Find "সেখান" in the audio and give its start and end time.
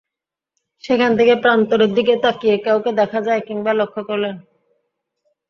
0.83-1.11